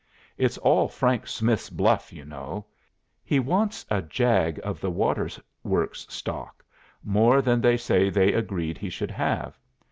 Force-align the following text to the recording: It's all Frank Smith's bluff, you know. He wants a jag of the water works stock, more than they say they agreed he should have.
It's 0.35 0.57
all 0.57 0.87
Frank 0.87 1.27
Smith's 1.27 1.69
bluff, 1.69 2.11
you 2.11 2.25
know. 2.25 2.65
He 3.23 3.39
wants 3.39 3.85
a 3.91 4.01
jag 4.01 4.59
of 4.63 4.81
the 4.81 4.89
water 4.89 5.29
works 5.63 6.07
stock, 6.09 6.65
more 7.03 7.39
than 7.39 7.61
they 7.61 7.77
say 7.77 8.09
they 8.09 8.33
agreed 8.33 8.79
he 8.79 8.89
should 8.89 9.11
have. 9.11 9.59